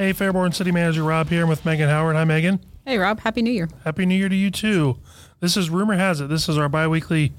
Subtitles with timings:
[0.00, 2.16] Hey, Fairborn City Manager Rob here I'm with Meghan Howard.
[2.16, 2.58] Hi, Meghan.
[2.86, 3.20] Hey, Rob.
[3.20, 3.68] Happy New Year.
[3.84, 4.96] Happy New Year to you too.
[5.40, 6.30] This is Rumor Has It.
[6.30, 7.34] This is our biweekly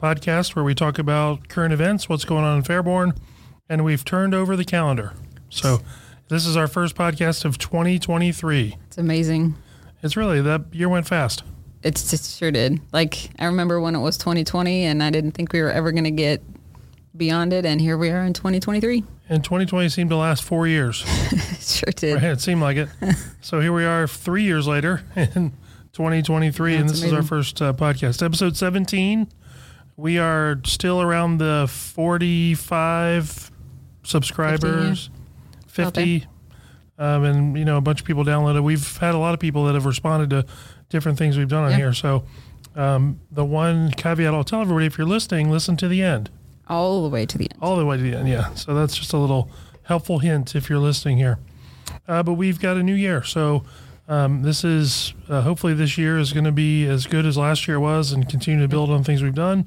[0.00, 3.16] podcast where we talk about current events, what's going on in Fairborn,
[3.68, 5.14] and we've turned over the calendar.
[5.48, 5.80] So,
[6.28, 8.76] this is our first podcast of 2023.
[8.86, 9.56] It's amazing.
[10.00, 11.42] It's really that year went fast.
[11.82, 12.80] It's just sure did.
[12.92, 16.04] Like I remember when it was 2020, and I didn't think we were ever going
[16.04, 16.44] to get
[17.16, 19.04] beyond it, and here we are in 2023.
[19.28, 21.04] And 2020 seemed to last four years.
[21.64, 22.16] Sure did.
[22.16, 22.90] Right, it seemed like it.
[23.40, 25.52] so here we are, three years later in
[25.94, 29.28] 2023, Yeah, and this is our first uh, podcast, episode 17.
[29.96, 33.50] We are still around the 45
[34.02, 35.08] subscribers,
[35.68, 36.26] 50,
[36.98, 38.62] um, and you know a bunch of people downloaded.
[38.62, 40.44] We've had a lot of people that have responded to
[40.90, 41.76] different things we've done on Yeah.
[41.78, 41.92] here.
[41.94, 42.24] So
[42.76, 46.28] um, the one caveat I'll tell everybody: if you're listening, listen to the end
[46.68, 47.58] All the way to the end.
[47.60, 48.28] all the way to the end.
[48.28, 48.54] Yeah.
[48.54, 49.50] So that's just a little
[49.82, 51.38] helpful hint if you're listening here.
[52.08, 53.64] Uh, but we've got a new year, so
[54.08, 57.66] um, this is uh, hopefully this year is going to be as good as last
[57.68, 59.66] year was, and continue to build on things we've done.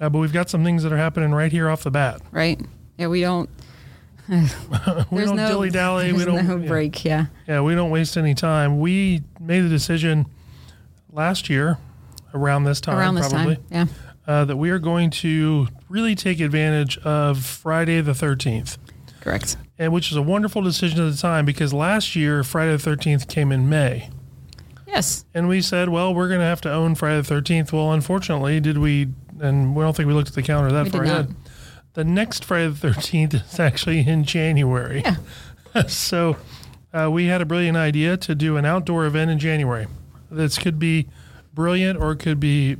[0.00, 2.20] Uh, but we've got some things that are happening right here off the bat.
[2.32, 2.60] Right?
[2.96, 3.48] Yeah, we don't.
[5.10, 6.12] We don't no dilly dally.
[6.12, 6.68] We don't no yeah.
[6.68, 7.04] break.
[7.04, 7.26] Yeah.
[7.48, 8.78] Yeah, we don't waste any time.
[8.78, 10.26] We made the decision
[11.12, 11.78] last year,
[12.32, 13.64] around this time, Around this probably, time.
[13.70, 13.86] Yeah.
[14.30, 18.78] Uh, that we are going to really take advantage of Friday the Thirteenth.
[19.20, 19.56] Correct.
[19.76, 23.28] and which is a wonderful decision at the time because last year Friday the 13th
[23.28, 24.08] came in May.
[24.86, 25.24] Yes.
[25.34, 27.72] And we said, well, we're going to have to own Friday the 13th.
[27.72, 29.08] Well, unfortunately, did we,
[29.40, 31.34] and we don't think we looked at the calendar that We far ahead.
[31.94, 35.02] The next Friday the 13th is actually in January.
[35.04, 35.86] Yeah.
[35.88, 36.36] so
[36.94, 39.88] uh, we had a brilliant idea to do an outdoor event in January.
[40.30, 41.08] This could be
[41.52, 42.76] brilliant or it could be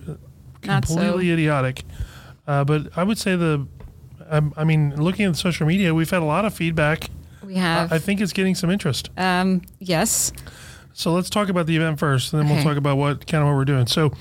[0.64, 0.94] Not so.
[0.97, 1.83] completely idiotic.
[2.47, 3.66] Uh, but I would say the,
[4.28, 7.08] um, I mean, looking at social media, we've had a lot of feedback.
[7.44, 7.92] We have.
[7.92, 9.11] I think it's getting some interest.
[9.17, 9.62] um.
[9.79, 10.33] Yes.
[10.92, 13.48] So let's talk about the event first, and then we'll talk about what kind of
[13.48, 13.86] what we're doing.
[13.86, 14.12] So,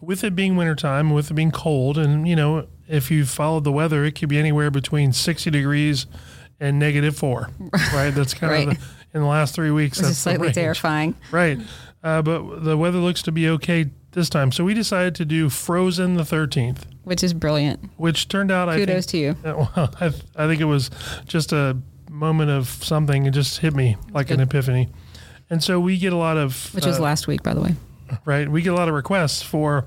[0.00, 3.72] with it being wintertime, with it being cold, and you know, if you followed the
[3.72, 6.06] weather, it could be anywhere between 60 degrees
[6.60, 7.50] and negative four.
[7.92, 8.10] Right.
[8.10, 8.68] That's kind Right.
[8.68, 8.80] of the,
[9.14, 9.98] in the last three weeks.
[9.98, 11.14] Which that's slightly terrifying.
[11.32, 11.58] Right.
[12.04, 14.52] Uh, but the weather looks to be okay this time.
[14.52, 17.90] So we decided to do Frozen the 13th, Which is brilliant.
[17.96, 19.36] which turned out, Kudos I to you.
[19.44, 20.90] well, I, I think it was
[21.26, 21.76] just a
[22.10, 23.26] moment of something.
[23.26, 24.88] It just hit me like an epiphany.
[25.50, 27.74] And so we get a lot of Which was uh, last week, by the way.
[28.24, 28.48] right?
[28.48, 29.86] We get a lot of requests for.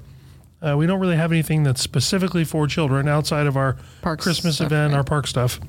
[0.61, 4.55] Uh, we don't really have anything that's specifically for children outside of our Parks Christmas
[4.57, 4.97] stuff, event, right.
[4.97, 5.59] our park stuff,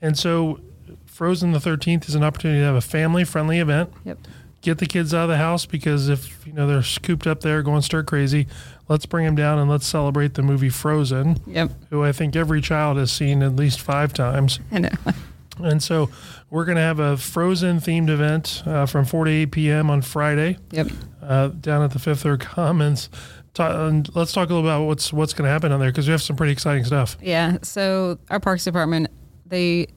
[0.00, 0.58] and so
[1.04, 3.92] Frozen the Thirteenth is an opportunity to have a family-friendly event.
[4.04, 4.18] Yep.
[4.68, 7.62] Get the kids out of the house because if you know they're scooped up there
[7.62, 8.46] going stir crazy,
[8.86, 11.70] let's bring them down and let's celebrate the movie Frozen, Yep.
[11.88, 14.60] who I think every child has seen at least five times.
[14.70, 14.90] I know.
[15.60, 16.08] And so
[16.50, 19.90] we're going to have a Frozen themed event uh, from 4 to 8 p.m.
[19.90, 20.88] on Friday Yep.
[21.20, 23.08] uh, down at the Fifth Third Commons.
[23.54, 26.06] Ta- and let's talk a little about what's what's going to happen on there because
[26.06, 27.16] we have some pretty exciting stuff.
[27.20, 27.56] Yeah.
[27.62, 29.08] So our parks department,
[29.46, 29.88] they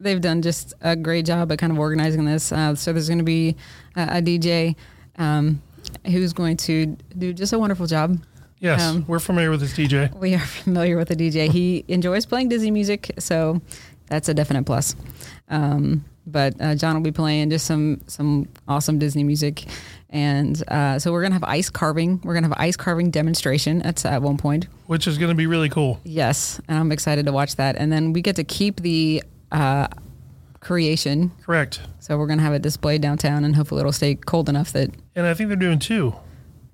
[0.00, 2.50] they've done just a great job at kind of organizing this.
[2.52, 3.54] Uh, so there's going to be
[3.96, 4.74] a, a DJ
[5.18, 5.60] um,
[6.06, 8.18] who's going to do just a wonderful job.
[8.58, 10.12] Yes, Um, we're familiar with this DJ.
[10.14, 11.48] We are familiar with the DJ.
[11.50, 13.60] He enjoys playing Disney music, so
[14.08, 14.94] that's a definite plus.
[15.48, 19.64] Um, but uh, John will be playing just some some awesome Disney music,
[20.10, 22.20] and uh, so we're gonna have ice carving.
[22.22, 24.66] We're gonna have ice carving demonstration at at one point.
[24.86, 25.98] which is going to be really cool.
[26.04, 27.76] Yes, and I'm excited to watch that.
[27.76, 29.22] And then we get to keep the
[29.52, 29.88] uh,
[30.60, 31.32] creation.
[31.44, 31.80] Correct.
[31.98, 35.26] So we're gonna have it displayed downtown, and hopefully it'll stay cold enough that And
[35.26, 36.14] I think they're doing two.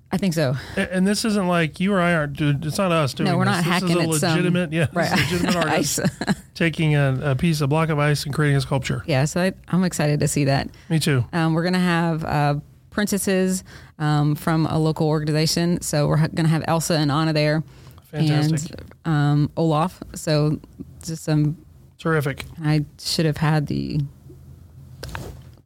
[0.09, 0.55] I think so.
[0.77, 2.33] A- And this isn't like you or I aren't.
[2.37, 3.55] Dude, it's not us doing No, we're this.
[3.55, 5.09] not this hacking is a at some- legitimate, yeah, Right.
[5.11, 5.99] this legitimate artist
[6.53, 9.03] taking a, a piece, a block of ice, and creating a sculpture.
[9.05, 10.69] yeah, so I, I'm excited to see that.
[10.89, 11.25] Me too.
[11.33, 12.55] Um, we're going to have uh,
[12.89, 13.65] princesses
[13.99, 15.81] um, from a local organization.
[15.81, 17.63] So we're going to have Elsa and Anna there.
[18.05, 18.79] Fantastic.
[19.03, 20.01] And um, Olaf.
[20.15, 20.61] So
[21.03, 21.57] just some,
[21.99, 22.45] Terrific.
[22.63, 24.01] I should have had the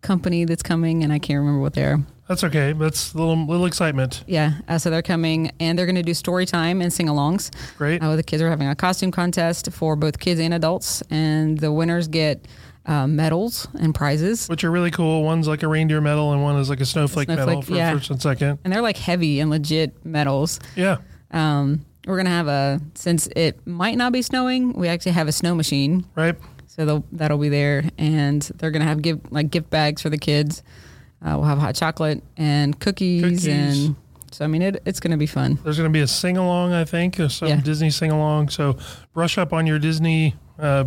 [0.01, 1.99] company that's coming and I can't remember what they're.
[2.27, 2.71] That's okay.
[2.71, 4.23] That's a little little excitement.
[4.25, 4.53] Yeah.
[4.67, 7.51] Uh, so they're coming and they're going to do story time and sing alongs.
[7.77, 8.01] Great.
[8.01, 11.03] Uh, the kids are having a costume contest for both kids and adults.
[11.09, 12.47] And the winners get
[12.85, 14.47] uh, medals and prizes.
[14.47, 15.23] Which are really cool.
[15.23, 17.93] One's like a reindeer medal, and one is like a snowflake, medal for yeah.
[17.93, 18.59] first and second.
[18.63, 20.59] And they're like heavy and legit medals.
[20.75, 20.97] Yeah.
[21.31, 25.31] Um, we're gonna have a since it might not be snowing, we actually have a
[25.31, 26.35] snow machine, Right.
[26.67, 30.63] so that'll be there, and they're gonna have give like gift bags for the kids.
[31.23, 33.47] Uh, we'll have hot chocolate and cookies, Cookies.
[33.47, 33.95] and
[34.31, 35.59] so I mean it, it's gonna be fun.
[35.63, 37.57] There's going to be a sing along, I think, some Yeah.
[37.61, 38.49] Disney sing along.
[38.49, 38.77] So
[39.13, 40.85] brush up on your Disney uh,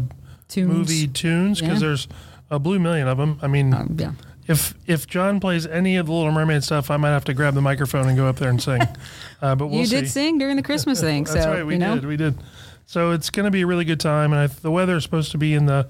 [0.48, 0.68] Tunes.
[0.72, 1.88] movie tunes because Yeah.
[1.88, 2.08] there's
[2.50, 3.38] a blue million of them.
[3.42, 4.12] I mean, Um, yeah.
[4.46, 7.54] If if John plays any of the Little Mermaid stuff, I might have to grab
[7.54, 8.82] the microphone and go up there and sing.
[9.42, 10.00] Uh, but we'll you see.
[10.00, 11.66] did sing during the Christmas thing, That's so right.
[11.66, 12.06] We you know, did.
[12.06, 12.38] We did.
[12.86, 15.32] So it's going to be a really good time, and I, the weather is supposed
[15.32, 15.86] to be in the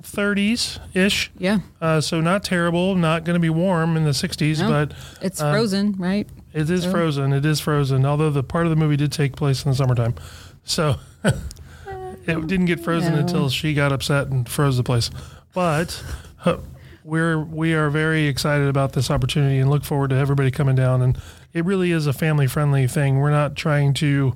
[0.00, 1.30] 30s ish.
[1.36, 2.94] yeah, Uh, so not terrible.
[2.94, 4.68] Not going to be warm in the 60s, No.
[4.68, 6.28] but it's Um, frozen, right?
[6.52, 7.32] it is So- frozen.
[7.32, 8.04] It is frozen.
[8.06, 10.14] Although the part of the movie did take place in the summertime,
[10.64, 13.20] so it didn't get frozen No.
[13.20, 15.10] until she got upset and froze the place.
[15.52, 16.02] But
[16.44, 16.58] uh,
[17.04, 21.02] we're we are very excited about this opportunity and look forward to everybody coming down.
[21.02, 21.18] And
[21.52, 23.20] it really is a family friendly thing.
[23.20, 24.34] We're not trying to.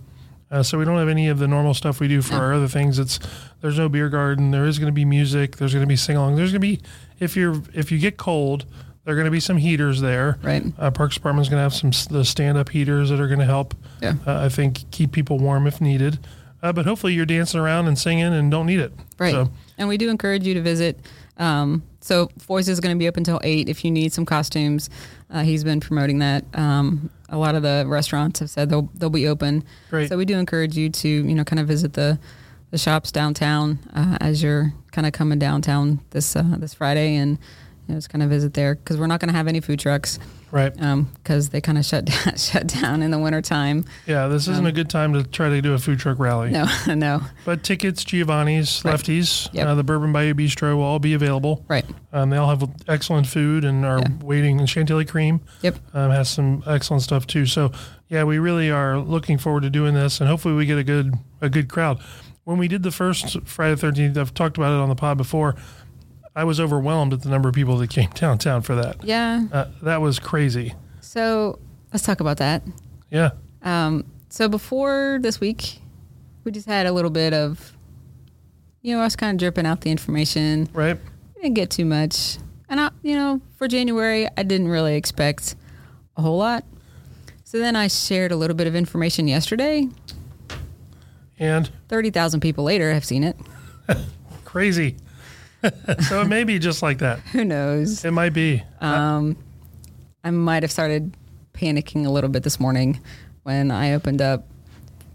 [0.50, 2.68] Uh, so we don't have any of the normal stuff we do for our other
[2.68, 2.98] things.
[2.98, 3.18] It's
[3.60, 4.50] there's no beer garden.
[4.50, 5.56] There is going to be music.
[5.56, 6.36] There's going to be sing along.
[6.36, 6.80] There's going to be
[7.18, 8.64] if you're if you get cold,
[9.04, 10.38] there are going to be some heaters there.
[10.42, 10.62] Right.
[10.78, 13.46] Uh, Parks Department's going to have some the stand up heaters that are going to
[13.46, 13.74] help.
[14.00, 14.14] Yeah.
[14.26, 16.18] Uh, I think keep people warm if needed.
[16.62, 18.92] Uh, but hopefully you're dancing around and singing and don't need it.
[19.18, 19.32] Right.
[19.32, 20.98] So And we do encourage you to visit.
[21.36, 23.68] Um, so Foy's is going to be open until eight.
[23.68, 24.88] If you need some costumes,
[25.30, 26.44] uh, he's been promoting that.
[26.54, 29.64] Um, a lot of the restaurants have said they'll they'll be open.
[29.90, 30.08] Great.
[30.08, 32.18] So we do encourage you to you know kind of visit the
[32.70, 37.38] the shops downtown uh, as you're kind of coming downtown this uh, this Friday and
[37.94, 40.18] know, just kind of visit there because we're not going to have any food trucks
[40.50, 40.72] right.
[41.22, 43.84] because they kind of shut down, shut down in the wintertime.
[44.06, 46.50] Yeah, this isn't Um, a good time to try to do a food truck rally.
[46.50, 48.94] No, no, But tickets, Giovanni's, Right.
[48.94, 49.66] Lefties, Yep.
[49.66, 51.64] uh, the Bourbon Bayou Bistro will all be available.
[51.68, 51.84] right.
[52.12, 54.08] Um, they all have excellent food and are Yeah.
[54.22, 54.58] waiting.
[54.58, 55.78] And Chantilly Cream Yep.
[55.94, 57.46] um, has some excellent stuff too.
[57.46, 57.70] So
[58.08, 61.14] yeah, we really are looking forward to doing this, and hopefully we get a good
[61.42, 61.98] a good crowd.
[62.44, 65.18] When we did the first Friday the Thirteenth, I've talked about it on the pod
[65.18, 65.54] before.
[66.38, 69.02] I was overwhelmed at the number of people that came downtown for that.
[69.02, 69.46] Yeah.
[69.52, 70.72] Uh, that was crazy.
[71.00, 71.58] So
[71.92, 72.62] let's talk about that.
[73.10, 73.30] Yeah,
[73.62, 75.80] Um, so before this week,
[76.44, 77.76] we just had a little bit of,
[78.82, 80.68] you know, us kind of dripping out the information.
[80.72, 80.96] right.
[81.34, 82.38] We didn't get too much,
[82.68, 85.56] and I, you know, for January, I didn't really expect
[86.16, 86.64] a whole lot.
[87.44, 89.88] So then I shared a little bit of information yesterday.
[91.38, 93.36] And Thirty thousand people later have seen it.
[94.44, 94.96] crazy.
[96.08, 97.18] so it may be just like that.
[97.32, 98.04] Who knows?
[98.04, 98.62] It might be.
[98.80, 99.36] Um,
[100.22, 101.16] I might have started
[101.52, 103.00] panicking a little bit this morning
[103.42, 104.46] when I opened up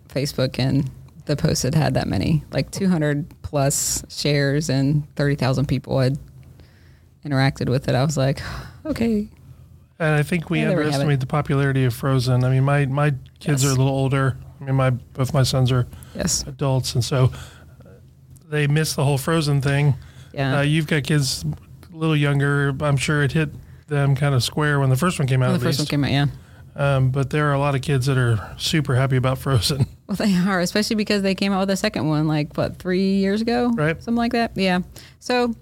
[0.09, 0.89] Facebook and
[1.25, 6.17] the post had had that many, like 200 plus shares and 30,000 people had
[7.25, 7.95] interacted with it.
[7.95, 8.41] I was like,
[8.85, 9.29] okay,
[9.99, 12.43] And I think we Yeah, there we underestimate the popularity of Frozen.
[12.43, 13.65] I mean, my my kids Yes.
[13.65, 14.37] are a little older.
[14.59, 17.31] I mean, my both my sons are yes, adults, and so
[18.49, 19.95] they miss the whole Frozen thing.
[20.33, 20.59] Yeah.
[20.59, 21.45] Uh, you've got kids
[21.93, 22.75] a little younger.
[22.81, 23.49] I'm sure it hit
[23.87, 25.51] them kind of square when the first one came out.
[25.51, 26.25] when the first one came out, yeah.
[26.75, 29.85] Um, but there are a lot of kids that are super happy about Frozen.
[30.05, 33.13] Well, they are, especially because they came out with a second one, like what three
[33.15, 33.95] years ago, Right.
[34.03, 34.51] Something like that.
[34.55, 34.79] Yeah.
[35.19, 35.55] So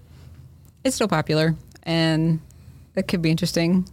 [0.84, 1.54] it's still popular,
[1.84, 2.40] and
[2.96, 3.88] it could be interesting.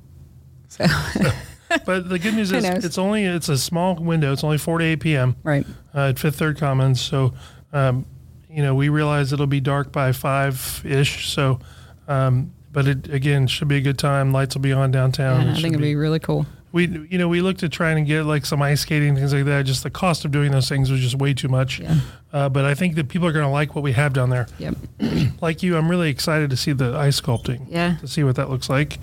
[0.69, 0.85] So
[1.85, 4.33] But the good news is it's only it's a small window.
[4.33, 5.35] It's only four to eight p.m.
[5.43, 6.99] right, uh, at Fifth Third Commons.
[6.99, 7.33] So,
[7.71, 8.05] um,
[8.49, 11.29] you know, we realize it'll be dark by five ish.
[11.31, 11.59] So,
[12.07, 14.31] um, but it again should be a good time.
[14.31, 15.45] Lights will be on downtown.
[15.45, 16.45] yeah, I think it'll be really cool.
[16.71, 19.45] we you know we looked at trying to get like some ice skating things like
[19.45, 19.65] that.
[19.65, 21.79] Just the cost of doing those things was just way too much.
[21.79, 21.95] Yeah.
[22.31, 24.47] Uh, but I think that people are going to like what we have down there.
[24.59, 24.75] Yep.
[25.41, 27.65] Like you, I'm really excited to see the ice sculpting.
[27.69, 27.95] Yeah.
[28.01, 28.99] To see what that looks like.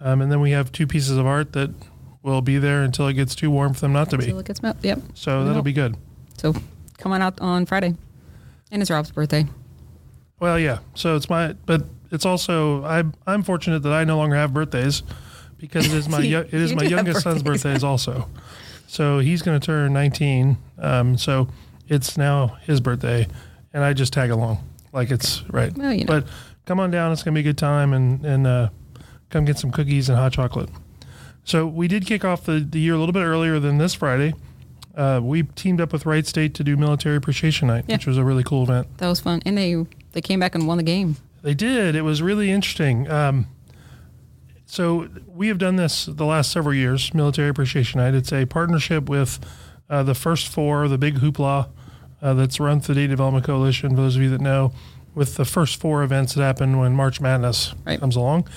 [0.00, 1.70] Um, and then we have two pieces of art that
[2.22, 4.30] will be there until it gets too warm for them not to be.
[4.30, 4.78] So it gets melt.
[4.82, 5.00] Yep.
[5.14, 5.96] So that'll be good.
[6.38, 6.54] So
[6.98, 7.94] come on out on Friday,
[8.70, 9.46] and it's Rob's birthday.
[10.40, 10.78] Well, yeah.
[10.94, 15.02] So it's my, but it's also I'm I'm fortunate that I no longer have birthdays
[15.58, 17.62] because it is my You- it is you my youngest son's birthdays.
[17.62, 18.28] birthdays also.
[18.86, 20.56] So he's going to turn 19.
[20.78, 21.48] Um, so
[21.88, 23.26] it's now his birthday,
[23.72, 24.58] and I just tag along
[24.92, 25.76] like it's right.
[25.76, 26.20] Well, you know.
[26.20, 26.28] But
[26.66, 27.12] come on down.
[27.12, 28.68] It's going to be a good time, and and uh,
[29.30, 30.68] come get some cookies and hot chocolate.
[31.44, 34.34] So we did kick off the, the year a little bit earlier than this Friday.
[34.96, 37.96] Uh, we teamed up with Wright State to do Military Appreciation Night, Yeah.
[37.96, 38.86] which was a really cool event.
[38.98, 41.16] That was fun, and they they came back and won the game.
[41.42, 41.94] They did.
[41.94, 43.08] It was really interesting.
[43.10, 43.46] Um,
[44.64, 48.14] so we have done this the last several years, Military Appreciation Night.
[48.14, 49.38] It's a partnership with
[49.88, 51.68] uh, the First Four, the big hoopla
[52.22, 53.90] uh, that's run through the Dayton Development Coalition.
[53.90, 54.72] For those of you that know,
[55.14, 58.00] with the first four events that happen when March Madness Right.
[58.00, 58.48] comes along,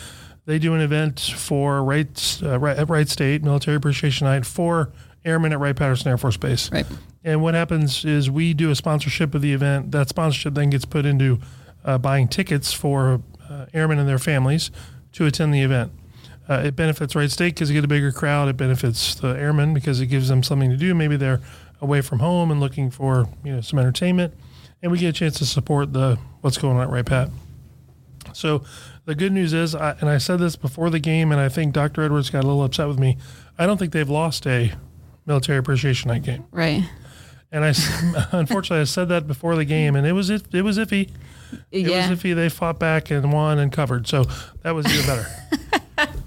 [0.46, 4.90] they do an event for Wright, uh, Wright- Wright State Military Appreciation Night for
[5.26, 6.72] airmen at Wright Patterson Air Force Base.
[6.72, 6.86] Right.
[7.24, 9.92] And what happens is we do a sponsorship of the event.
[9.92, 11.40] That sponsorship then gets put into
[11.84, 14.72] uh, buying tickets for uh, airmen and their families
[15.14, 15.92] to attend the event.
[16.48, 18.48] Uh, it benefits Wright State because you get a bigger crowd.
[18.48, 20.96] It benefits the airmen because it gives them something to do.
[20.96, 21.42] Maybe they're
[21.82, 24.34] away from home and looking for you know some entertainment,
[24.82, 27.30] and we get a chance to support the what's going on at Wright Pat.
[28.34, 28.64] So
[29.06, 31.74] the good news is, I, and I said this before the game, and I think
[31.74, 32.04] Dr.
[32.04, 33.18] Edwards got a little upset with me.
[33.58, 34.74] I don't think they've lost a
[35.30, 36.44] military appreciation night game.
[36.52, 36.84] Right.
[37.52, 37.70] And I,
[38.32, 41.10] unfortunately, I said that before the game, and it was it, it was iffy.
[41.72, 42.10] It yeah.
[42.10, 42.36] was iffy.
[42.36, 44.26] They fought back and won and covered, so
[44.64, 45.28] that was even better.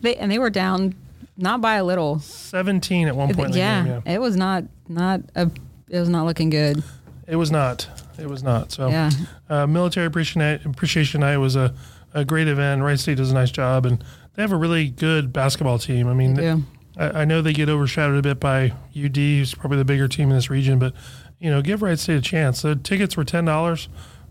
[0.00, 0.94] They and they were down
[1.36, 2.20] not by a little.
[2.20, 3.48] Seventeen at one point.
[3.48, 5.50] In the yeah, game, yeah, It was not not a
[5.90, 6.82] it was not looking good.
[7.26, 7.86] it was not.
[8.18, 8.72] It was not.
[8.72, 9.10] So, Yeah.
[9.50, 11.74] uh, military appreciation appreciation night was a,
[12.14, 12.82] a great event.
[12.82, 14.02] Wright State does a nice job, and
[14.34, 16.08] they have a really good basketball team.
[16.08, 16.56] I mean, They.
[16.98, 20.30] I, I know they get overshadowed a bit by UD, who's probably the bigger team
[20.30, 20.92] in this region, but
[21.38, 22.62] you know, give Wright State a chance.
[22.62, 23.88] The tickets were ten dollars.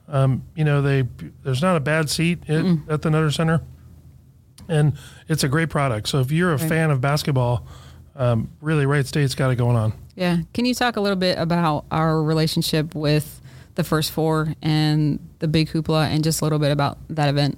[0.09, 1.03] Um, you know, they
[1.43, 3.61] there's not a bad seat at, at the Nutter Center,
[4.67, 4.93] and
[5.27, 6.07] it's a great product.
[6.09, 6.69] So if you're a Right.
[6.69, 7.65] fan of basketball,
[8.15, 9.93] um, really, Wright State's got it going on.
[10.15, 10.37] Yeah.
[10.53, 13.39] Can you talk a little bit about our relationship with
[13.75, 17.57] the first four and the big hoopla and just a little bit about that event?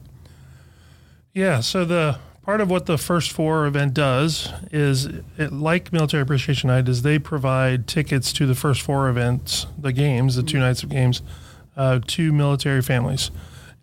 [1.33, 1.61] Yeah.
[1.61, 2.17] So the
[2.49, 5.05] part of what the first four event does is,
[5.37, 9.93] it, like Military Appreciation Night, is they provide tickets to the first four events, the
[9.93, 11.21] games, the two nights of games,
[11.77, 13.29] uh, to military families,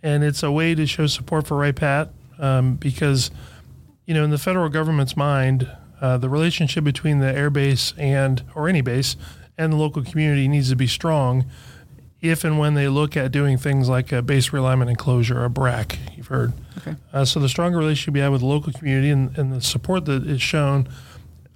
[0.02, 3.30] and it's a way to show support for Wright Pat um, because,
[4.04, 5.70] you know, in the federal government's mind,
[6.00, 9.16] uh, the relationship between the air base and or any base
[9.56, 11.44] and the local community needs to be strong
[12.20, 15.50] if and when they look at doing things like a base realignment and closure, a
[15.50, 16.52] BRAC, you've heard.
[16.78, 16.96] Okay.
[17.12, 20.06] Uh, so the stronger relationship you have with the local community and, and the support
[20.06, 20.88] that is shown,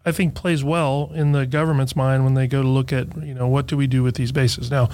[0.04, 3.34] I think plays well in the government's mind when they go to look at, you
[3.34, 4.70] know, what do we do with these bases?
[4.70, 4.88] Now,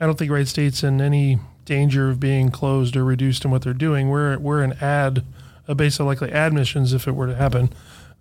[0.00, 3.62] I don't think Wright State's in any danger of being closed or reduced in what
[3.62, 4.08] they're doing.
[4.08, 5.24] We're, we're an ad,
[5.66, 7.70] a base of likely ad missions if it were to happen.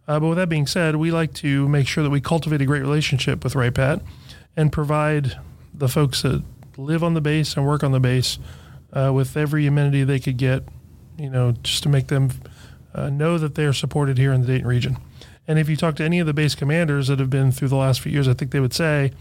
[0.07, 2.65] Uh, but with that being said, we like to make sure that we cultivate a
[2.65, 4.01] great relationship with Wright Pat
[4.55, 5.37] and provide
[5.73, 6.43] the folks that
[6.77, 8.39] live on the base and work on the base
[8.93, 10.63] uh, with every amenity they could get,
[11.17, 12.31] you know, just to make them
[12.93, 14.97] uh, know that they are supported here in the Dayton region.
[15.47, 17.75] And if you talk to any of the base commanders that have been through the
[17.75, 19.11] last few years, I think they would say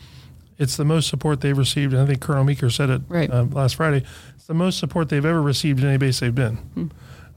[0.58, 1.92] it's the most support they've received.
[1.92, 3.30] And I think Colonel Meeker said it Right.
[3.30, 4.04] uh, last Friday.
[4.34, 6.90] It's the most support they've ever received in any base they've been,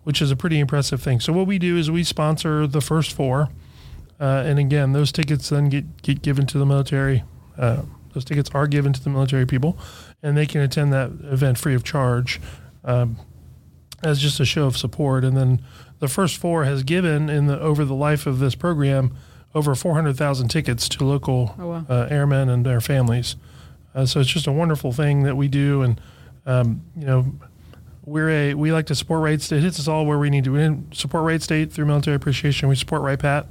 [0.03, 1.19] which is a pretty impressive thing.
[1.19, 3.49] So what we do is we sponsor the first four.
[4.19, 7.23] Uh, and again, those tickets then get, get given to the military.
[7.57, 7.83] Uh,
[8.13, 9.77] those tickets are given to the military people,
[10.21, 12.39] and they can attend that event free of charge
[12.83, 13.17] um,
[14.03, 15.23] as just a show of support.
[15.23, 15.61] And then
[15.99, 19.15] the first four has given in the over the life of this program
[19.55, 21.85] over 400,000 tickets to local Oh, wow.
[21.89, 23.35] uh, airmen and their families.
[23.95, 25.99] Uh, so it's just a wonderful thing that we do, and
[26.45, 27.33] um, you know,
[28.05, 29.57] we're a we like to support Wright State.
[29.57, 30.51] It hits us all where we need to.
[30.53, 32.69] We support Wright State through military appreciation.
[32.69, 33.47] We support Wright Pat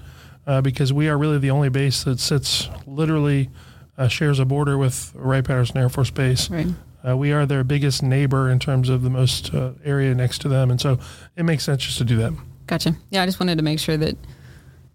[0.47, 3.51] uh, because we are really the only base that sits literally
[3.99, 6.49] uh, shares a border with Wright Patterson Air Force Base.
[6.49, 6.69] Right.
[7.07, 10.49] Uh, we are their biggest neighbor in terms of the most uh, area next to
[10.49, 10.99] them, and so
[11.37, 12.33] it makes sense just to do that.
[12.67, 12.97] Gotcha.
[13.11, 14.17] Yeah, I just wanted to make sure that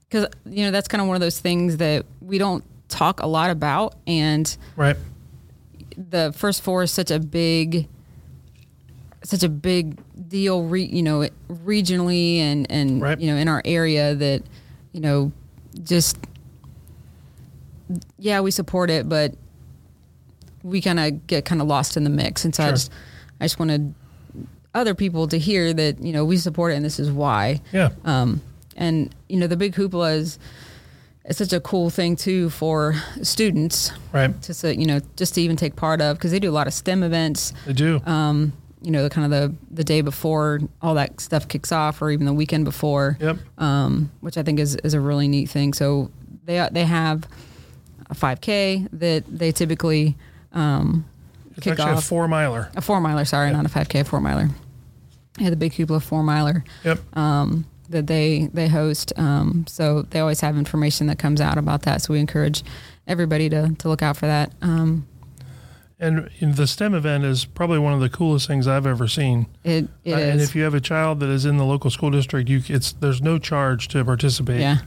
[0.09, 3.27] because you know that's kind of one of those things that we don't talk a
[3.27, 4.97] lot about, and Right.
[5.97, 7.87] the first four is such a big,
[9.23, 10.63] such a big deal.
[10.63, 13.19] Re, you know, regionally and and Right.
[13.19, 14.43] you know in our area that
[14.91, 15.31] you know
[15.83, 16.17] just
[18.17, 19.33] yeah we support it, but
[20.63, 22.91] we kind of get kind of lost in the mix, and so I just
[23.39, 23.93] I just wanted
[24.73, 27.61] other people to hear that you know we support it and this is why.
[27.71, 27.89] Yeah.
[28.05, 28.41] Um,
[28.75, 30.39] and you know the big hoopla is
[31.25, 34.41] it's such a cool thing too for students right.
[34.41, 36.67] to say, you know just to even take part of because they do a lot
[36.67, 37.53] of STEM events.
[37.65, 38.01] They do.
[38.05, 42.01] Um, you know, the kind of the the day before all that stuff kicks off,
[42.01, 43.37] or even the weekend before, yep.
[43.57, 45.73] um, which I think is is a really neat thing.
[45.73, 46.11] So
[46.43, 47.25] they they have
[48.13, 50.15] a 5K that they typically
[50.53, 51.05] um,
[51.57, 52.69] It's kick actually a four miler.
[52.75, 53.25] a four miler.
[53.25, 53.57] Sorry, Yeah.
[53.57, 54.49] not a 5K, a four miler.
[55.39, 56.99] Yeah, the big hoopla four miler Yep.
[57.17, 59.13] um, that they they host.
[59.17, 62.01] Um, so they always have information that comes out about that.
[62.01, 62.63] So we encourage
[63.07, 64.51] everybody to to look out for that.
[64.61, 65.05] Um,
[65.99, 69.45] And in the STEM event is probably one of the coolest things I've ever seen.
[69.63, 70.29] it it Uh, is.
[70.33, 72.91] and if you have a child that is in the local school district, you it's
[72.93, 74.59] there's no charge to participate.
[74.61, 74.77] yeah,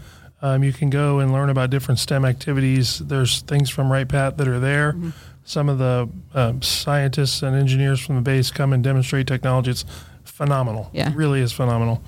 [0.47, 3.01] Um, you can go and learn about different STEM activities.
[3.01, 4.93] There's things from Wright Pat that are there.
[4.93, 5.11] Mm-hmm.
[5.45, 9.73] Some of the um, scientists and engineers from the base come and demonstrate technology.
[9.73, 9.85] It's
[10.23, 10.89] phenomenal.
[10.93, 11.11] Yeah.
[11.11, 12.01] It really is phenomenal.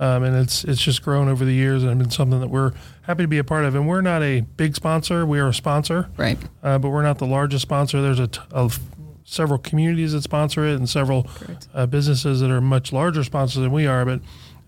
[0.00, 3.24] Um, and it's it's just grown over the years and been something that we're happy
[3.24, 3.74] to be a part of.
[3.74, 5.24] And we're not a big sponsor.
[5.24, 6.38] We are a sponsor, right.
[6.62, 8.02] uh, but we're not the largest sponsor.
[8.02, 8.78] There's a, t- of
[9.24, 11.26] several communities that sponsor it and several
[11.74, 14.04] uh, businesses that are much larger sponsors than we are.
[14.04, 14.20] But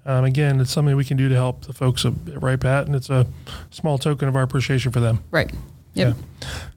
[0.07, 2.95] um, again, it's something we can do to help the folks at Wright Pat, and
[2.97, 3.27] it's a
[3.71, 5.23] small token of our appreciation for them.
[5.31, 5.53] Right.
[5.95, 6.17] Yep.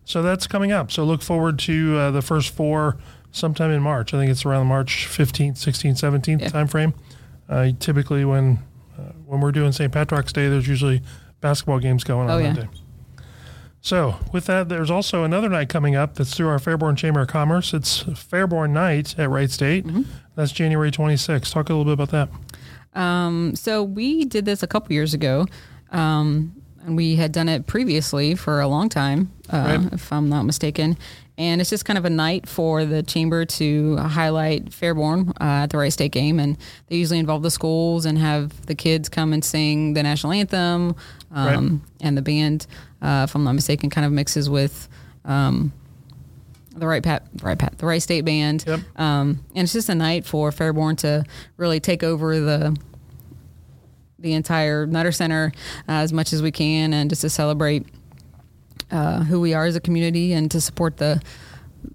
[0.06, 0.92] So that's coming up.
[0.92, 2.98] So look forward to uh, the first four
[3.32, 4.14] sometime in March.
[4.14, 6.50] I think it's around March 15th, 16th, 17th Yeah.
[6.50, 6.94] timeframe.
[7.48, 8.60] Uh, typically, when
[8.98, 9.92] uh, when we're doing St.
[9.92, 11.02] Patrick's Day, there's usually
[11.42, 12.68] basketball games going on Oh, that day.
[13.82, 17.28] So, with that, there's also another night coming up that's through our Fairborn Chamber of
[17.28, 17.74] Commerce.
[17.74, 19.86] It's Fairborn Night at Wright State.
[19.86, 20.04] Mm-hmm.
[20.36, 21.52] That's January 26th.
[21.52, 22.30] Talk a little bit about that.
[22.96, 25.46] Um, so we did this a couple years ago,
[25.92, 26.54] um,
[26.86, 29.94] and we had done it previously for a long time, uh, Right.
[29.94, 30.98] if I'm not mistaken.
[31.36, 35.72] And it's just kind of a night for the chamber to highlight Fairborn uh, at
[35.72, 36.58] the Wright State game, and
[36.88, 40.96] they usually involve the schools and have the kids come and sing the national anthem,
[41.32, 42.68] um, and the band,
[43.02, 44.88] uh, if I'm not mistaken, kind of mixes with.
[45.26, 45.72] Um,
[46.76, 48.80] the Wright Pat, Wright Pat, the Wright State band, Yep.
[49.00, 51.24] um, and it's just a night for Fairborn to
[51.58, 52.76] really take over the
[54.20, 55.52] the entire Nutter Center
[55.88, 57.86] uh, as much as we can, and just to celebrate
[58.92, 61.22] uh, who we are as a community, and to support the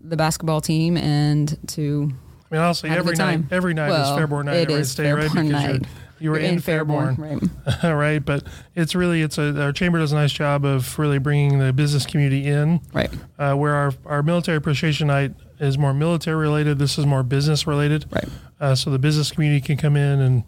[0.02, 2.10] the basketball team, and to
[2.50, 5.10] I mean, honestly, every night, every night Well, is Fairborn night it Wright is State,
[5.12, 5.30] right?
[5.30, 5.86] Fairborn you're- night.
[6.20, 7.82] You were You're in, Fairborn, right?
[7.94, 8.24] right?
[8.24, 8.44] But
[8.74, 12.06] it's really it's a our chamber does a nice job of really bringing the business
[12.06, 12.80] community in.
[12.92, 17.22] Right, Uh, where our our military appreciation night is more military related, this is more
[17.22, 18.04] business related.
[18.12, 18.28] right,
[18.60, 20.42] Uh, so the business community can come in and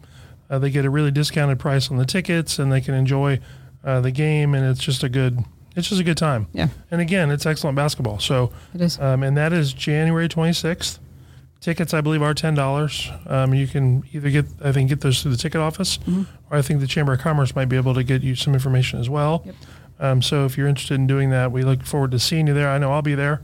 [0.49, 3.39] uh, they get a really discounted price on the tickets, and they can enjoy
[3.85, 5.39] uh, the game, and it's just a good
[5.77, 6.49] it's just a good time.
[6.53, 8.19] yeah, And again, it's excellent basketball.
[8.19, 8.99] So it is.
[8.99, 10.99] um, and that is January 26th.
[11.61, 13.11] Tickets, I believe, are ten dollars.
[13.27, 15.99] Um, you can either get, I think, get those through the ticket office,
[16.51, 18.99] or I think the Chamber of Commerce might be able to get you some information
[18.99, 19.43] as well.
[19.45, 19.55] Yep.
[19.99, 22.71] Um, so if you're interested in doing that, we look forward to seeing you there.
[22.71, 23.43] I know I'll be there.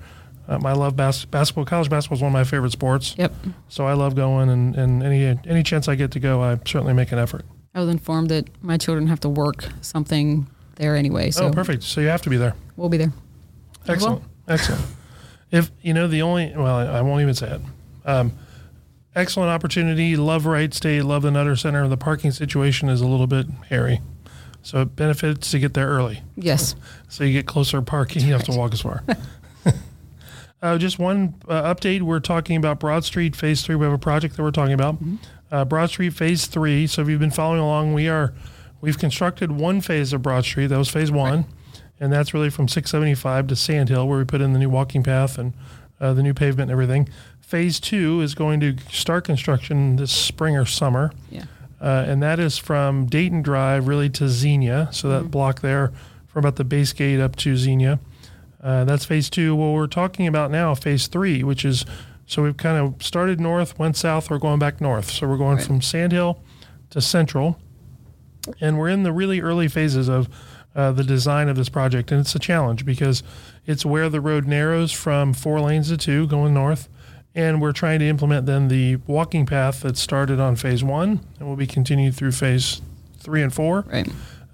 [0.48, 1.66] Um, I love bas- basketball.
[1.66, 3.34] College basketball is one of my favorite sports, Yep.
[3.68, 4.48] so I love going.
[4.48, 7.44] And, and any any chance I get to go, I certainly make an effort.
[7.74, 10.46] I was informed that my children have to work something
[10.76, 11.82] there anyway, so oh, perfect.
[11.82, 12.54] So you have to be there.
[12.76, 13.12] we'll be there.
[13.86, 14.22] Excellent.
[14.48, 14.82] Excellent.
[15.50, 17.60] If you know the only well, I won't even say it.
[18.06, 18.32] Um,
[19.14, 20.16] excellent opportunity.
[20.16, 21.02] Love Wright State.
[21.02, 21.86] Love the Nutter Center.
[21.88, 24.00] The parking situation is a little bit hairy,
[24.62, 26.22] so it benefits to get there early.
[26.36, 26.76] Yes.
[27.08, 28.22] So you get closer parking.
[28.22, 29.02] You have to walk as far.
[30.62, 32.02] uh, just one uh, update.
[32.02, 33.74] We're talking about Broad Street Phase Three.
[33.74, 34.98] We have a project that we're talking about.
[35.50, 36.86] Uh, Broad Street Phase Three.
[36.86, 38.32] So if you've been following along, we are
[38.80, 40.68] we've constructed one phase of Broad Street.
[40.68, 41.46] That was Phase One,
[41.98, 45.02] and that's really from 675 to Sand Hill, where we put in the new walking
[45.02, 45.54] path and
[46.00, 47.08] uh, the new pavement and everything.
[47.46, 51.44] Phase Two is going to start construction this spring or summer Yeah.
[51.80, 54.88] uh, and that is from Dayton Drive really to Xenia.
[54.90, 55.92] So that block there
[56.26, 58.00] from about the base gate up to Xenia.
[58.60, 59.54] Uh, that's phase two.
[59.54, 61.84] What we're talking about now, phase three, which is
[62.26, 65.08] so we've kind of started north, went south, we're going back north.
[65.12, 65.64] So we're going Right.
[65.66, 66.42] from Sandhill
[66.90, 67.60] to Central,
[68.60, 70.28] and we're in the really early phases of
[70.74, 73.22] uh, the design of this project, and it's a challenge because
[73.66, 76.88] it's where the road narrows from four lanes to two going north,
[77.36, 81.46] and we're trying to implement then the walking path that started on phase one and
[81.46, 82.80] will be continued through phase
[83.18, 83.84] three and four.
[83.92, 84.08] Right.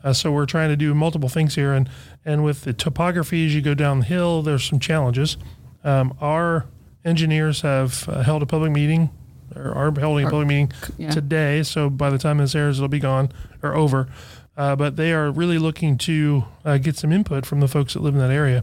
[0.04, 1.88] Uh, so we're trying to do multiple things here, and
[2.24, 5.38] and with the topography as you go down the hill, there's some challenges.
[5.84, 6.66] Um, our
[7.04, 9.10] engineers have uh, held a public meeting,
[9.54, 11.10] or are holding a public meeting yeah.
[11.10, 11.62] today.
[11.62, 13.30] So by the time this airs, it'll be gone
[13.62, 14.08] or over.
[14.56, 18.02] Uh, but they are really looking to uh, get some input from the folks that
[18.02, 18.62] live in that area.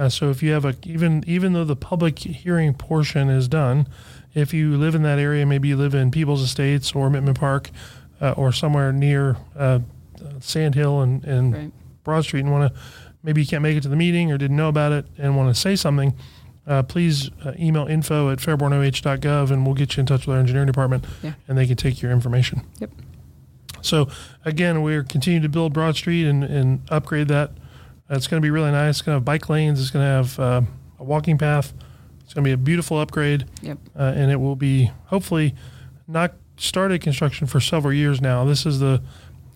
[0.00, 3.86] Uh, so if you have a even even though the public hearing portion is done,
[4.34, 7.68] if you live in that area, maybe you live in People's Estates or Mittman Park,
[8.20, 9.80] uh, or somewhere near uh,
[10.40, 11.72] Sand Hill and, and Right.
[12.02, 12.80] Broad Street, and want to
[13.22, 15.54] maybe you can't make it to the meeting or didn't know about it and want
[15.54, 16.14] to say something,
[16.66, 20.40] uh, please uh, email info at fairbornoh.gov and we'll get you in touch with our
[20.40, 21.34] engineering department Yeah.
[21.46, 22.62] and they can take your information.
[22.78, 22.90] Yep.
[23.82, 24.08] So
[24.46, 27.50] again, we're continuing to build Broad Street and, and upgrade that.
[28.10, 28.96] It's going to be really nice.
[28.96, 29.80] It's going to have bike lanes.
[29.80, 30.62] It's going to have uh,
[30.98, 31.72] a walking path.
[32.24, 33.78] It's going to be a beautiful upgrade, Yep.
[33.98, 35.54] uh, and it will be hopefully
[36.06, 38.44] not started construction for several years now.
[38.44, 39.02] This is the,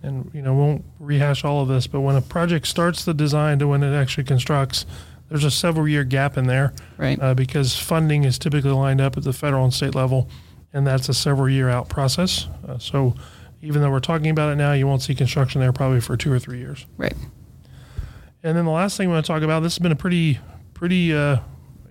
[0.02, 3.58] and you know, won't rehash all of this, but when a project starts the design
[3.60, 4.86] to when it actually constructs,
[5.28, 7.18] there's a several year gap in there Right.
[7.20, 10.28] uh, because funding is typically lined up at the federal and state level,
[10.72, 12.48] and that's a several year out process.
[12.66, 13.14] Uh, so
[13.62, 16.32] even though we're talking about it now, you won't see construction there probably for two
[16.32, 16.86] or three years.
[16.96, 17.14] right.
[18.44, 20.38] And then the last thing we want to talk about this has been a pretty
[20.74, 21.38] pretty uh,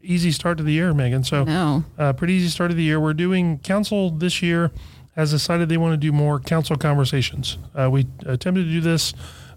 [0.04, 1.26] easy start to the year, Meghan.
[1.26, 1.84] So No.
[1.98, 3.00] uh, pretty easy start of the year.
[3.00, 4.72] We're doing council this year
[5.16, 7.58] has decided they want to do more council conversations.
[7.76, 9.14] Uh, we attempted to do this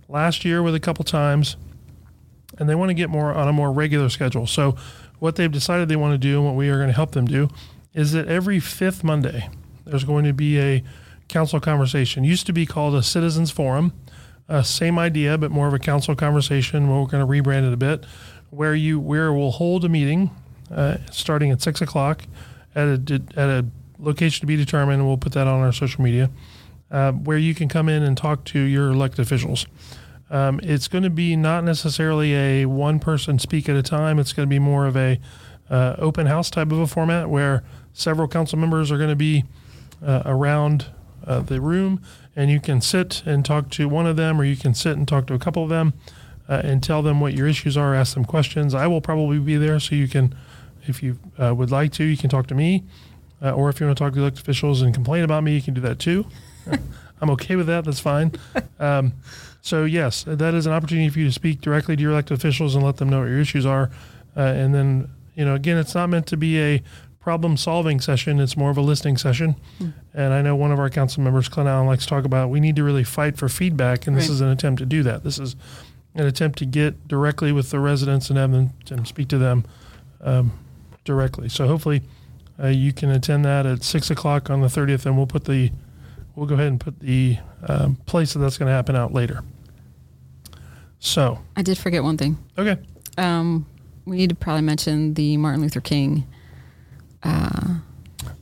[0.09, 1.57] last year with a couple times,
[2.59, 4.47] and they want to get more on a more regular schedule.
[4.47, 4.77] So
[5.19, 7.27] what they've decided they want to do, and what we are going to help them
[7.27, 7.49] do,
[7.95, 9.49] is that every fifth Monday
[9.87, 10.83] there's going to be a
[11.29, 12.23] council conversation.
[12.25, 13.93] Used to be called a citizens forum.
[14.49, 16.89] Uh, same idea, but more of a council conversation.
[16.89, 18.05] We're going to rebrand it a bit,
[18.51, 20.31] where you where we'll hold a meeting
[20.73, 22.25] uh, starting at six o'clock
[22.75, 23.67] at a at a
[23.99, 25.01] location to be determined.
[25.01, 26.31] And we'll put that on our social media,
[26.91, 29.67] uh, where you can come in and talk to your elected officials.
[30.31, 34.19] Um, it's going to be not necessarily a one person speak at a time.
[34.19, 35.21] It's going to be more of a
[35.71, 39.45] uh, open house type of a format where several council members are going to be
[40.05, 40.87] uh, around
[41.27, 42.01] uh, the room,
[42.35, 45.07] and you can sit and talk to one of them, or you can sit and
[45.07, 45.95] talk to a couple of them,
[46.49, 47.95] uh, and tell them what your issues are.
[47.95, 48.75] Ask them questions.
[48.75, 50.35] I will probably be there, so you can,
[50.85, 52.85] if you uh, would like to, you can talk to me,
[53.43, 55.63] uh, or if you want to talk to elected officials and complain about me, you
[55.63, 56.27] can do that too.
[57.21, 57.85] I'm okay with that.
[57.85, 58.33] That's fine.
[58.79, 59.15] Um,
[59.63, 62.75] so yes, that is an opportunity for you to speak directly to your elected officials
[62.75, 63.91] and let them know what your issues are,
[64.37, 66.83] uh, and then you know again, it's not meant to be a
[67.27, 68.39] problem solving session.
[68.39, 69.57] It's more of a listening session.
[69.81, 69.93] Mm.
[70.15, 72.61] And I know one of our council members, Clint Allen, likes to talk about we
[72.61, 74.35] need to really fight for feedback, and this right.
[74.35, 75.25] is an attempt to do that.
[75.25, 75.57] This is
[76.15, 79.65] an attempt to get directly with the residents and have them and speak to them
[80.21, 80.53] um,
[81.05, 81.49] directly.
[81.49, 82.03] So hopefully,
[82.63, 85.73] uh, you can attend that at six o'clock on the thirtieth, and we'll put the
[86.37, 89.43] we'll go ahead and put the um, place that that's going to happen out later.
[91.01, 92.39] So I did forget one thing.
[92.57, 92.81] Okay.
[93.19, 93.67] Um,
[94.05, 96.25] we need to probably mention the Martin Luther King
[97.23, 97.77] uh,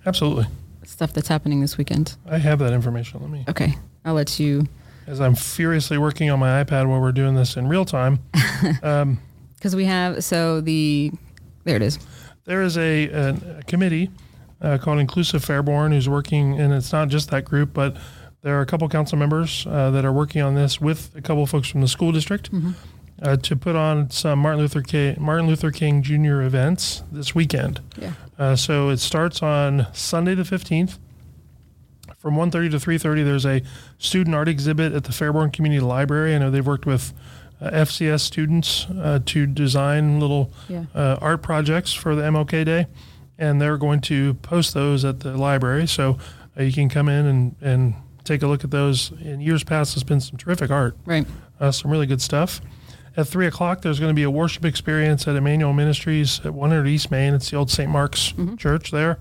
[0.07, 0.47] Absolutely.
[0.85, 2.17] Stuff that's happening this weekend.
[2.27, 3.21] I have that information.
[3.21, 3.45] Let me.
[3.49, 4.67] Okay, I'll let you.
[5.07, 8.21] As I'm furiously working on my iPad while we're doing this in real time.
[8.33, 9.19] Because um,
[9.77, 11.11] we have so the
[11.65, 11.99] there it is.
[12.45, 14.11] There is a, a, a committee
[14.61, 17.97] uh, called Inclusive Fairborn who's working, and it's not just that group, but
[18.43, 21.47] there are a couple council members uh, that are working on this with a couple
[21.47, 22.51] folks from the school district.
[23.23, 26.43] Uh, to put on some Martin Luther King Martin Luther King Jr.
[26.43, 27.81] events this weekend.
[27.97, 28.13] Yeah.
[28.37, 30.99] Uh, so it starts on Sunday the 15th.
[32.19, 33.63] From 1.30 to 3.30, there's a
[33.99, 36.35] student art exhibit at the Fairborn Community Library.
[36.35, 37.13] I know they've worked with
[37.61, 40.85] uh, FCS students uh, to design little yeah.
[40.95, 42.87] Uh, art projects for the MLK Day,
[43.39, 45.87] and they're going to post those at the library.
[45.87, 46.19] So
[46.59, 49.13] uh, you can come in and, and take a look at those.
[49.23, 50.97] In years past, there's been some terrific art.
[51.05, 51.27] Right.
[51.71, 52.61] some really good stuff.
[53.17, 56.87] At 3 o'clock, there's going to be a worship experience at Emmanuel Ministries at 100
[56.87, 57.33] East Main.
[57.33, 57.89] It's the old St.
[57.89, 58.57] Mark's mm-hmm.
[58.57, 59.19] Church there.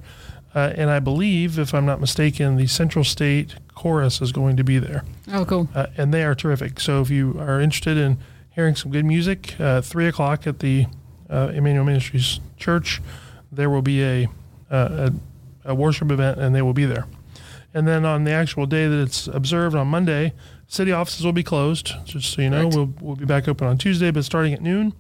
[0.56, 4.64] Uh, and I believe, if I'm not mistaken, the Central State Chorus is going to
[4.64, 5.04] be there.
[5.32, 5.70] Oh, cool.
[5.76, 6.80] Uh, and they are terrific.
[6.80, 8.18] So if you are interested in
[8.52, 10.88] hearing some good music, uh, 3 o'clock at the
[11.30, 13.02] uh, Emmanuel Ministries Church,
[13.52, 14.28] there will be a,
[14.72, 15.10] uh,
[15.66, 17.06] a, a worship event, and they will be there.
[17.74, 20.34] And then on the actual day that it's observed on Monday,
[20.74, 22.68] City offices will be closed, just so you know.
[22.68, 24.94] We'll, we'll be back open on Tuesday, but starting at noon,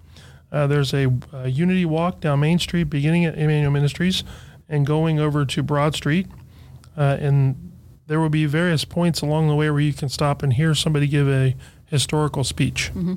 [0.52, 4.24] uh, there's a, a, unity walk down Main Street, beginning at Emmanuel Ministries
[4.70, 6.28] and going over to Broad Street.
[6.96, 7.72] Uh, and
[8.06, 11.08] there will be various points along the way where you can stop and hear somebody
[11.08, 11.56] give a
[11.88, 12.92] historical speech.
[12.94, 13.16] Mm-hmm.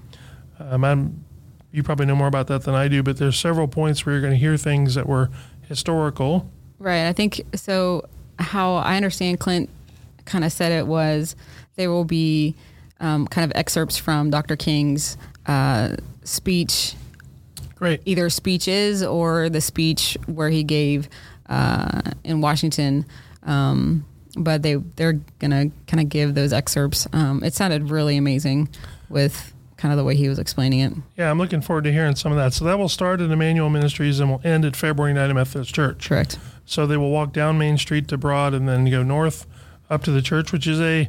[0.58, 1.24] Um,
[1.72, 4.22] you probably know more about that than I do, but there's several points where you're
[4.22, 5.28] going to hear things that were
[5.68, 6.50] historical.
[6.78, 7.06] Right.
[7.06, 8.08] I think so.
[8.38, 9.68] How I understand Clint
[10.26, 11.34] kind of said it was
[11.76, 12.54] there will be
[13.00, 14.56] um, kind of excerpts from Dr.
[14.56, 16.94] King's uh, speech.
[17.76, 18.00] Great.
[18.04, 21.08] Either speeches or the speech where he gave
[21.48, 23.04] uh, in Washington.
[23.42, 24.04] Um,
[24.36, 27.06] but they they're gonna kind of give those excerpts.
[27.12, 28.68] Um, it sounded really amazing
[29.08, 30.92] with kind of the way he was explaining it.
[31.16, 32.54] Yeah, I'm looking forward to hearing some of that.
[32.54, 36.08] So that will start at Emmanuel Ministries and will end at Fairborn United Methodist Church.
[36.08, 36.38] Correct.
[36.64, 39.46] So they will walk down Main Street to Broad and then go north
[39.90, 41.08] up to the church, which is a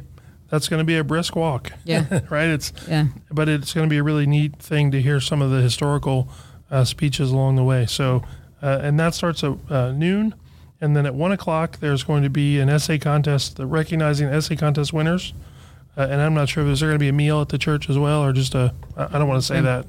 [0.50, 1.72] that's going to be a brisk walk.
[1.84, 2.20] Yeah.
[2.30, 2.48] right.
[2.48, 3.06] It's yeah.
[3.30, 6.28] But it's going to be a really neat thing to hear some of the historical
[6.70, 7.86] uh, speeches along the way.
[7.86, 8.22] So,
[8.62, 10.34] uh, and that starts at uh, noon,
[10.80, 14.56] and then at one o'clock there's going to be an essay contest, the recognizing essay
[14.56, 15.34] contest winners.
[15.96, 17.90] Uh, and I'm not sure if there's going to be a meal at the church
[17.90, 18.72] as well, or just a.
[18.96, 19.84] I don't want to say that.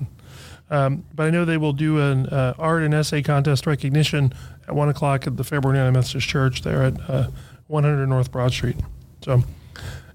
[0.71, 4.33] Um, but I know they will do an uh, art and essay contest recognition
[4.67, 7.27] at one o'clock at the Fairborn United Methodist Church there at uh,
[7.69, 8.77] 100 North Broad Street.
[9.21, 9.43] So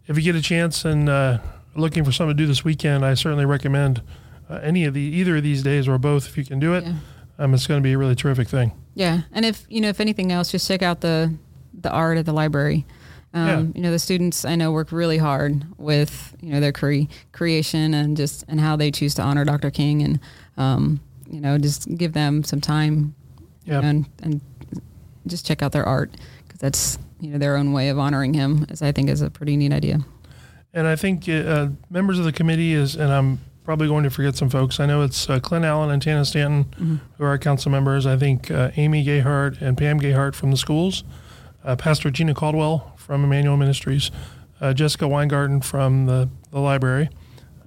[0.06, 1.38] if you get a chance and uh,
[1.74, 4.02] looking for something to do this weekend, I certainly recommend
[4.50, 6.84] uh, any of the either of these days or both if you can do it.
[6.84, 6.94] Yeah.
[7.38, 8.72] Um, it's going to be a really terrific thing.
[8.94, 11.34] Yeah, and if you know if anything else, just check out the
[11.80, 12.86] the art at the library.
[13.32, 13.60] Um, yeah.
[13.74, 17.92] You know, the students I know work really hard with you know their cre- creation
[17.94, 19.72] and just and how they choose to honor Dr.
[19.72, 20.20] King and
[20.56, 23.14] um, you know just give them some time.
[23.64, 23.80] Yeah.
[23.80, 24.40] and and
[25.26, 26.12] just check out their art
[26.46, 29.30] because that's you know their own way of honoring him, is I think is a
[29.30, 30.00] pretty neat idea.
[30.72, 34.36] And I think uh, members of the committee is, and I'm probably going to forget
[34.36, 34.78] some folks.
[34.78, 36.96] I know it's uh, Clint Allen and Tana Stanton mm-hmm.
[37.16, 38.06] who are council members.
[38.06, 41.04] I think uh, Amy Gayhart and Pam Gayhart from the schools,
[41.64, 44.10] uh, Pastor Gina Caldwell from Emmanuel Ministries,
[44.60, 47.08] uh, Jessica Weingarten from the, the library.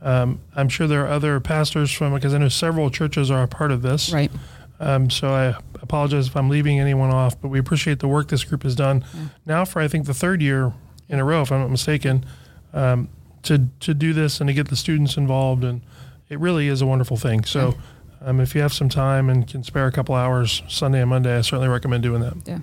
[0.01, 3.47] Um, I'm sure there are other pastors from because I know several churches are a
[3.47, 4.13] part of this.
[4.13, 4.31] Right.
[4.79, 8.43] Um, so I apologize if I'm leaving anyone off, but we appreciate the work this
[8.43, 9.03] group has done
[9.45, 10.73] now for I think the third year
[11.09, 12.25] in a row, if I'm not mistaken,
[12.73, 13.09] um,
[13.43, 15.81] to to do this and to get the students involved, and
[16.29, 17.43] it really is a wonderful thing.
[17.43, 17.75] So.
[18.19, 21.37] Um, if you have some time and can spare a couple hours Sunday and Monday,
[21.37, 22.33] I certainly recommend doing that.
[22.47, 22.59] Yeah.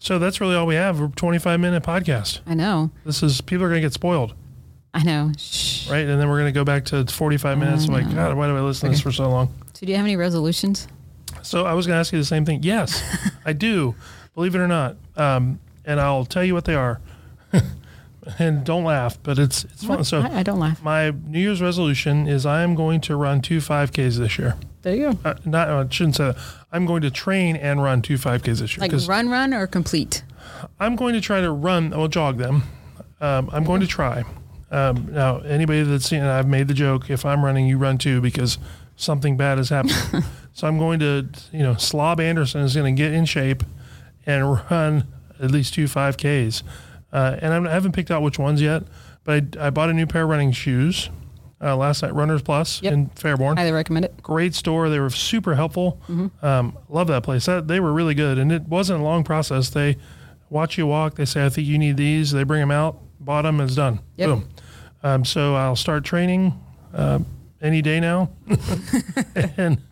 [0.00, 1.00] So that's really all we have.
[1.00, 2.40] We're a 25 minute podcast.
[2.46, 2.90] I know.
[3.04, 4.34] This is people are going to get spoiled,
[4.94, 5.32] I know.
[5.38, 5.88] Shh.
[5.88, 6.06] right?
[6.06, 7.86] And then we're going to go back to 45 minutes.
[7.86, 9.54] I'm like, God, why do I listen to this for so long?
[9.78, 10.88] So, do you have any resolutions?
[11.42, 12.64] So I was going to ask you the same thing.
[12.64, 13.00] Yes,
[13.44, 13.94] I do.
[14.34, 14.96] Believe it or not.
[15.14, 17.00] Um, and I'll tell you what they are.
[18.40, 20.02] and don't laugh, but it's it's fun.
[20.02, 20.82] So I, I don't laugh.
[20.82, 24.56] my New Year's resolution is I am going to run two 5Ks this year.
[24.82, 25.18] There you go.
[25.24, 26.38] Uh, not I shouldn't say that.
[26.72, 30.24] I'm going to train and run two 5Ks this year Like run, run, or complete.
[30.80, 31.94] I'm going to try to run.
[31.94, 32.64] I'll jog them.
[33.20, 34.24] Um, I'm going to try.
[34.72, 37.96] Um, now, anybody that's seen it, I've made the joke: if I'm running, you run
[37.96, 38.58] too, because
[38.98, 39.96] something bad is happening.
[40.52, 43.62] so I'm going to, you know, Slob Anderson is going to get in shape
[44.26, 45.06] and run
[45.40, 46.62] at least two 5Ks.
[47.12, 48.82] Uh, and I'm, I haven't picked out which ones yet,
[49.24, 51.08] but I, I bought a new pair of running shoes
[51.62, 52.92] uh, last night, Runners Plus Yep.
[52.92, 54.22] in Fairborn Highly recommend it.
[54.22, 54.88] great store.
[54.90, 56.00] They were super helpful.
[56.42, 57.46] Um, love that place.
[57.46, 59.70] That, they were really good, and it wasn't a long process.
[59.70, 59.96] They
[60.50, 61.14] watch you walk.
[61.16, 63.98] They say, "I think you need these." They bring them out, bought them, it's done.
[64.16, 64.28] Yep.
[64.28, 64.48] Boom.
[65.02, 66.52] Um, so I'll start training
[66.94, 67.18] uh,
[67.60, 68.30] any day now,
[69.56, 69.82] and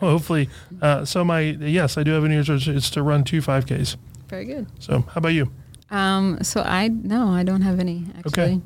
[0.00, 0.48] hopefully.
[0.80, 2.76] Uh, so my yes, I do have a New Year's resolution.
[2.76, 3.96] It's to run two five Ks.
[4.28, 4.66] Very good.
[4.78, 5.50] So how about you?
[5.90, 8.42] Um, so I no, I don't have any actually.
[8.42, 8.60] Okay.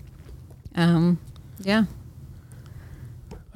[0.77, 1.19] Um,
[1.61, 1.85] yeah.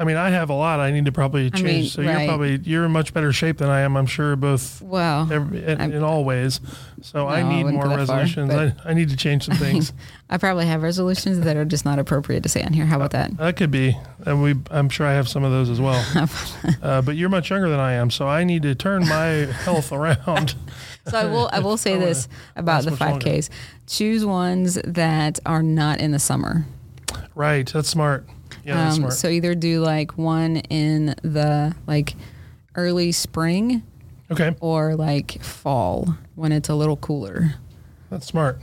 [0.01, 0.81] I mean, I have a lot.
[0.81, 1.63] I need to probably change.
[1.65, 3.99] mean, so you're probably you're in much better shape than I am.
[3.99, 6.59] I'm sure both Well, every, in, I'm- in all ways.
[7.03, 8.51] So I No, I need wouldn't more go that far, resolutions.
[8.85, 9.93] I, I need to change some things.
[10.31, 12.87] I probably have resolutions that are just not appropriate to say on here.
[12.87, 13.37] How about that?
[13.37, 14.55] that could be, and we.
[14.71, 16.03] I'm sure I have some of those as well.
[16.83, 19.25] uh, but you're much younger than I am, so I need to turn my
[19.65, 20.55] health around.
[21.09, 23.39] So I will I will say wanna this about last the much five longer.
[23.43, 23.51] Ks.
[23.87, 26.65] Choose ones that are not in the summer.
[27.35, 27.67] right.
[27.71, 28.27] That's smart.
[28.65, 29.13] Yeah, that's Um, smart.
[29.15, 32.15] so either do like one in the like
[32.75, 33.83] early spring
[34.31, 37.55] okay, or like fall when it's a little cooler.
[38.11, 38.59] that's smart.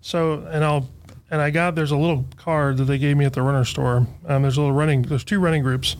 [0.00, 0.88] So, and I'll.
[1.32, 4.08] And I got there's a little card that they gave me at the runner store.
[4.26, 5.02] Um, there's a little running.
[5.02, 5.94] There's two running groups.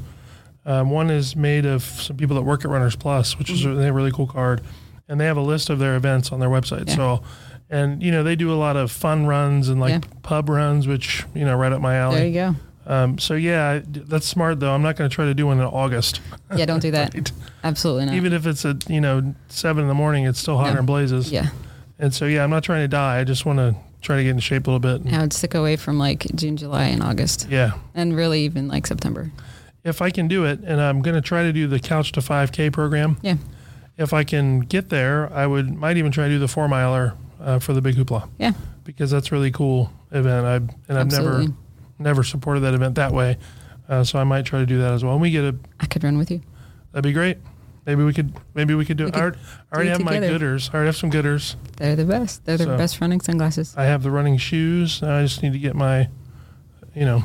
[0.66, 3.68] Um, one is made of some people that work at Runners Plus, which is a,
[3.74, 4.60] they a really cool card,
[5.08, 6.88] and they have a list of their events on their website.
[6.88, 6.96] Yeah.
[6.96, 7.22] So,
[7.70, 10.10] and you know they do a lot of fun runs and like Yeah.
[10.22, 12.16] pub runs, which you know right up my alley.
[12.16, 12.56] There you go.
[12.90, 14.72] Um, so yeah, that's smart though.
[14.74, 16.20] I'm not going to try to do one in August,
[16.56, 17.14] Yeah, don't do that.
[17.14, 17.32] Right.
[17.62, 18.14] Absolutely not.
[18.16, 20.24] even if it's at you know seven in the morning.
[20.26, 20.78] It's still hot No.
[20.78, 21.30] and blazes.
[21.30, 21.50] yeah,
[21.98, 23.20] And so yeah, I'm not trying to die.
[23.20, 25.12] I just want to try to get in shape a little bit.
[25.12, 28.86] I would stick away from like June, July, and August, Yeah, and really even like
[28.86, 29.30] September.
[29.84, 32.20] if I can do it, and I'm going to try to do the Couch to
[32.20, 33.18] 5K program.
[33.22, 33.36] Yeah,
[33.98, 37.14] If I can get there, I would might even try to do the four miler
[37.40, 38.52] uh, for the Big Hoopla yeah,
[38.84, 40.44] because that's a really cool event.
[40.46, 41.46] I and I've absolutely.
[41.48, 41.56] never
[42.00, 43.38] never supported that event that way,
[43.88, 45.12] uh, so I might try to do that as well.
[45.12, 46.40] And we get a I could run with you.
[46.92, 47.38] that'd be great.
[47.86, 49.04] Maybe we could maybe we could do.
[49.04, 49.14] We it.
[49.14, 49.38] could I already,
[49.70, 50.38] I already it have my together.
[50.38, 50.70] gooders.
[50.70, 51.56] I already have some gooders.
[51.76, 52.44] They're the best.
[52.44, 53.74] They're the So- best running sunglasses.
[53.76, 55.02] I have the running shoes.
[55.02, 56.08] I just need to get my,
[56.94, 57.24] you know,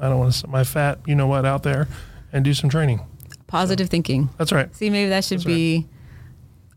[0.00, 1.88] I don't want to sit my fat, you know what, out there,
[2.32, 3.00] and do some training.
[3.46, 4.30] Positive thinking.
[4.38, 4.74] That's right.
[4.74, 5.52] See, maybe that should That's right.
[5.54, 5.86] be.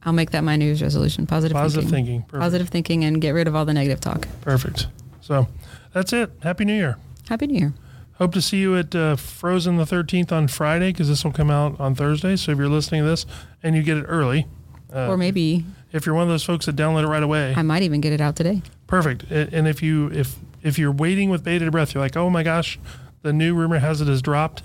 [0.03, 1.27] I'll make that my New Year's resolution.
[1.27, 2.21] Positive, Positive thinking.
[2.21, 2.39] thinking.
[2.39, 4.27] Positive thinking, and get rid of all the negative talk.
[4.41, 4.87] Perfect.
[5.21, 5.47] So
[5.93, 6.31] that's it.
[6.43, 6.97] Happy New Year.
[7.29, 7.73] Happy New Year.
[8.13, 11.51] Hope to see you at uh, Frozen the 13th on Friday because this will come
[11.51, 12.35] out on Thursday.
[12.35, 13.25] So if you're listening to this
[13.61, 14.47] and you get it early,
[14.93, 17.61] uh, or maybe if you're one of those folks that download it right away, I
[17.61, 18.61] might even get it out today.
[18.87, 19.23] perfect.
[19.29, 22.79] And if you if if you're waiting with bated breath, you're like, oh my gosh,
[23.21, 24.63] the new rumor has it has dropped.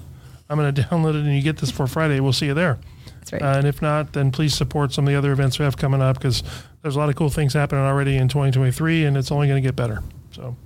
[0.49, 2.21] I'm going to download it and you get this for Friday.
[2.21, 2.79] We'll see you there.
[3.19, 3.43] That's right.
[3.43, 6.01] Uh, and if not, then please support some of the other events we have coming
[6.01, 6.43] up because
[6.83, 9.67] there's a lot of cool things happening already in 2023, and it's only going to
[9.67, 10.03] get better.
[10.33, 10.57] So,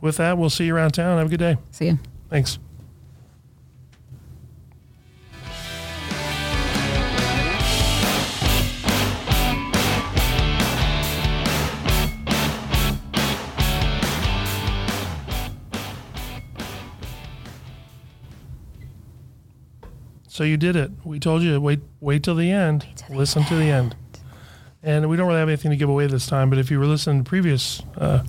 [0.00, 1.18] with that, we'll see you around town.
[1.18, 1.56] Have a good day.
[1.70, 1.94] See ya.
[2.30, 2.58] Thanks.
[20.38, 20.92] So you did it.
[21.02, 22.86] We told you wait wait till the end.
[23.10, 23.96] Listen to the end.
[24.84, 26.86] And we don't really have anything to give away this time, but if you were
[26.86, 28.22] listening to previous uh,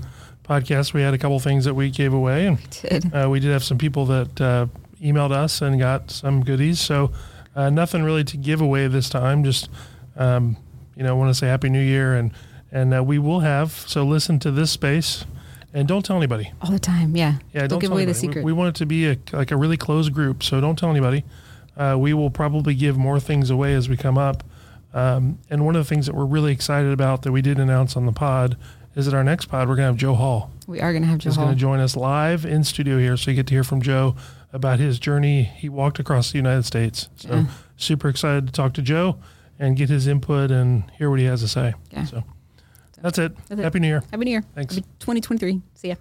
[0.50, 3.14] podcasts, we had a couple things that we gave away, and Did.
[3.14, 4.66] uh, we did have some people that uh,
[5.02, 6.80] emailed us and got some goodies.
[6.80, 7.12] So
[7.56, 9.44] uh, nothing really to give away this time.
[9.44, 9.70] Just
[10.18, 10.58] um,
[10.96, 12.32] you know, want to say Happy New Year, and
[12.72, 13.72] and uh, we will have.
[13.72, 15.26] So listen to this space,
[15.74, 16.52] and don't tell anybody.
[16.62, 17.16] All the time.
[17.16, 17.36] Yeah.
[17.54, 18.28] Yeah, Don't, don't, give away the anybody.
[18.28, 18.46] We- secret.
[18.46, 21.24] We, want it to be a, like a really closed group, so don't tell anybody.
[21.78, 24.44] Uh, we will probably give more things away as we come up.
[24.94, 27.96] Um, and one of the things that we're really excited about that we did announce
[27.96, 28.58] on the pod
[28.96, 30.52] is that our next pod we're going to have Joe Hall.
[30.68, 31.32] We are going to have Joe Hall.
[31.32, 33.82] He's going to join us live in studio here, so you get to hear from
[33.82, 34.16] Joe
[34.54, 35.44] about his journey.
[35.44, 37.46] He walked across the United States, so Yeah.
[37.78, 39.18] super excited to talk to Joe
[39.60, 41.74] and get his input and hear what he has to say.
[41.92, 42.06] Yeah.
[42.06, 42.24] So
[43.02, 43.36] that's it.
[43.48, 43.64] That's it.
[43.64, 44.04] Happy New Year.
[44.12, 44.44] Happy New Year.
[44.56, 44.76] Thanks.
[44.76, 45.62] Happy 2023.
[45.76, 45.96] See ya.